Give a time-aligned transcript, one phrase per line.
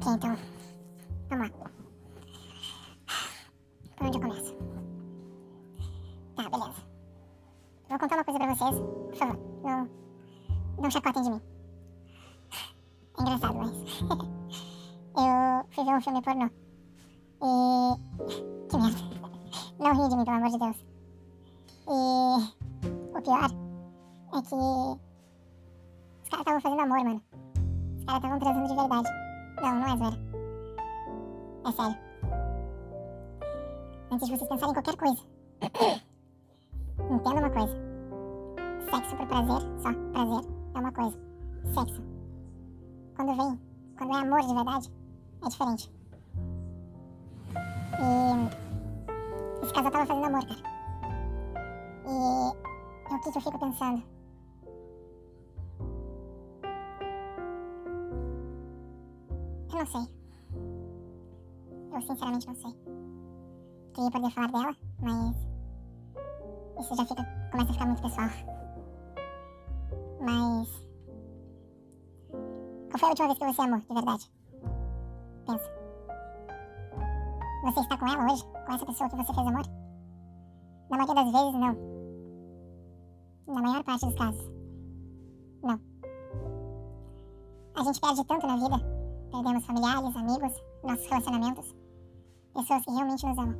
[0.00, 0.34] Ok, então.
[1.28, 1.70] Vamos lá.
[3.96, 4.56] Por onde eu começo?
[6.36, 6.82] Tá, beleza.
[7.86, 8.76] Vou contar uma coisa pra vocês.
[8.80, 9.90] Por favor, não.
[10.80, 11.42] Não chacotem de mim.
[13.18, 13.72] É engraçado, mas.
[15.20, 16.46] eu fiz um filme pornô.
[17.42, 18.68] E.
[18.70, 19.00] Que merda.
[19.78, 20.76] Não ri de mim, pelo amor de Deus.
[21.88, 23.18] E.
[23.18, 23.50] O pior
[24.32, 24.54] é que.
[26.22, 27.22] Os caras estavam fazendo amor, mano.
[27.98, 29.29] Os caras estavam transando de verdade.
[29.60, 30.18] Não, não é zoeira.
[31.66, 31.98] É sério.
[34.10, 35.22] Antes de vocês pensarem em qualquer coisa.
[37.10, 37.76] Entenda uma coisa.
[38.90, 41.18] Sexo por prazer, só prazer, é uma coisa.
[41.74, 42.02] Sexo.
[43.14, 43.60] Quando vem,
[43.98, 44.92] quando é amor de verdade,
[45.44, 45.92] é diferente.
[48.00, 50.70] E esse casal tava fazendo amor, cara.
[52.06, 54.02] E o que, que eu fico pensando?
[59.80, 60.02] Não sei.
[61.94, 62.76] Eu sinceramente não sei.
[63.94, 65.36] Queria poder falar dela, mas
[66.78, 67.24] isso já fica.
[67.50, 68.28] começa a ficar muito pessoal.
[70.20, 70.68] Mas.
[72.90, 74.30] Qual foi a última vez que você amou, de verdade?
[75.46, 75.70] Pensa.
[77.64, 78.44] Você está com ela hoje?
[78.44, 79.66] Com essa pessoa que você fez amor?
[80.90, 81.76] Na maioria das vezes, não.
[83.54, 84.50] Na maior parte dos casos.
[85.62, 85.80] Não.
[87.76, 88.89] A gente perde tanto na vida.
[89.40, 91.74] Perdemos familiares, amigos, nossos relacionamentos.
[92.52, 93.56] Pessoas que realmente nos amam.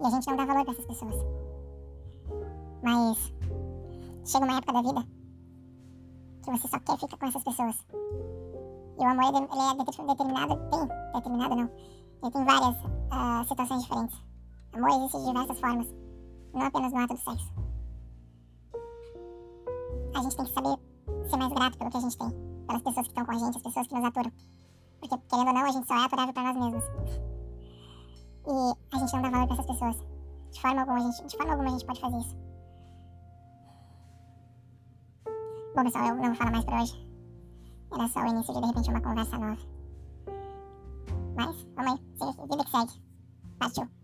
[0.00, 1.16] E a gente não dá valor para essas pessoas.
[2.80, 3.34] Mas
[4.24, 5.08] chega uma época da vida
[6.44, 7.84] que você só quer ficar com essas pessoas.
[8.96, 11.70] E o amor ele é determinado, tem determinado não.
[12.22, 14.22] Ele tem várias uh, situações diferentes.
[14.72, 15.94] Amor existe de diversas formas,
[16.54, 17.52] não apenas no ato do sexo.
[20.14, 20.78] A gente tem que saber
[21.28, 22.30] ser mais grato pelo que a gente tem,
[22.68, 24.32] pelas pessoas que estão com a gente, as pessoas que nos aturam.
[25.00, 26.84] Porque, querendo ou não, a gente só é aturável para nós mesmos.
[28.46, 29.96] E a gente não dá valor para essas pessoas.
[30.50, 32.36] De forma alguma, a gente, de forma alguma a gente pode fazer isso.
[35.74, 37.10] Bom, pessoal, eu não vou falar mais por hoje.
[37.92, 39.60] Era só o início de, de repente, uma conversa nova.
[41.36, 42.48] Mas, vamos aí.
[42.48, 43.02] Vida que segue.
[43.58, 43.99] Partiu.